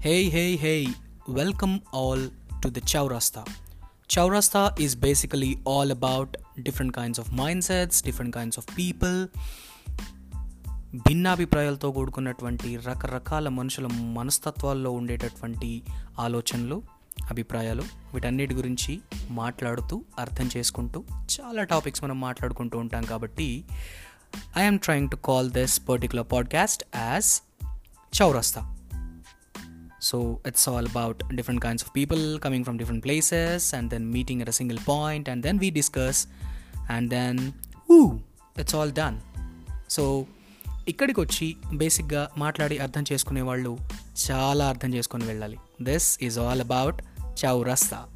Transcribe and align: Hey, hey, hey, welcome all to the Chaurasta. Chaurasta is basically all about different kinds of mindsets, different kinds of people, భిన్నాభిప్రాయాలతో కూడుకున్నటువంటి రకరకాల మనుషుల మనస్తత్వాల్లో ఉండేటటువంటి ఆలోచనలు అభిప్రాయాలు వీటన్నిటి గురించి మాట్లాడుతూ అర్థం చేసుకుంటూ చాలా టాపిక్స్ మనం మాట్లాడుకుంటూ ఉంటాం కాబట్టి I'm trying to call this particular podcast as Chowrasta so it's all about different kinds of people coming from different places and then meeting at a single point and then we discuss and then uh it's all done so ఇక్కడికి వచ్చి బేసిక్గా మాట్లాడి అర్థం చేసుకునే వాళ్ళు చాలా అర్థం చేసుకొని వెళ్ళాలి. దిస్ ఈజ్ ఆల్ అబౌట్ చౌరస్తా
Hey, 0.00 0.30
hey, 0.30 0.56
hey, 0.56 0.86
welcome 1.26 1.82
all 1.92 2.20
to 2.62 2.70
the 2.70 2.80
Chaurasta. 2.80 3.44
Chaurasta 4.08 4.78
is 4.78 4.94
basically 4.94 5.58
all 5.64 5.90
about 5.90 6.36
different 6.62 6.92
kinds 6.92 7.18
of 7.18 7.26
mindsets, 7.30 8.00
different 8.00 8.32
kinds 8.32 8.58
of 8.58 8.66
people, 8.76 9.28
భిన్నాభిప్రాయాలతో 11.08 11.90
కూడుకున్నటువంటి 11.90 12.76
రకరకాల 12.76 13.48
మనుషుల 13.48 13.86
మనస్తత్వాల్లో 13.86 14.90
ఉండేటటువంటి 14.90 15.82
ఆలోచనలు 16.18 16.82
అభిప్రాయాలు 17.30 17.82
వీటన్నిటి 18.14 18.54
గురించి 18.54 19.00
మాట్లాడుతూ 19.30 20.04
అర్థం 20.18 20.48
చేసుకుంటూ 20.56 21.04
చాలా 21.34 21.64
టాపిక్స్ 21.64 22.04
మనం 22.04 22.20
మాట్లాడుకుంటూ 22.20 22.78
ఉంటాం 22.78 23.02
కాబట్టి 23.02 23.64
I'm 24.58 24.78
trying 24.78 25.10
to 25.10 25.16
call 25.16 25.50
this 25.50 25.88
particular 25.88 26.32
podcast 26.32 26.84
as 26.96 27.42
Chowrasta 28.22 28.77
so 30.08 30.42
it's 30.46 30.68
all 30.68 30.88
about 30.88 31.34
different 31.34 31.64
kinds 31.64 31.84
of 31.84 31.96
people 31.96 32.40
coming 32.40 32.64
from 32.64 32.78
different 32.78 33.04
places 33.04 33.74
and 33.74 33.90
then 33.90 34.06
meeting 34.06 34.40
at 34.40 34.48
a 34.48 34.52
single 34.52 34.78
point 34.88 35.28
and 35.28 35.42
then 35.42 35.58
we 35.58 35.70
discuss 35.70 36.26
and 36.90 37.10
then 37.10 37.52
uh 37.90 38.18
it's 38.60 38.74
all 38.74 38.92
done 38.92 39.20
so 39.90 40.26
ఇక్కడికి 40.88 41.20
వచ్చి 41.20 41.56
బేసిక్గా 41.74 42.30
మాట్లాడి 42.38 42.78
అర్థం 42.78 43.04
చేసుకునే 43.12 43.40
వాళ్ళు 43.40 43.78
చాలా 44.30 44.68
అర్థం 44.68 44.94
చేసుకొని 44.94 45.24
వెళ్ళాలి. 45.24 45.58
దిస్ 45.82 46.18
ఈజ్ 46.22 46.38
ఆల్ 46.38 46.60
అబౌట్ 46.60 47.02
చౌరస్తా 47.44 48.06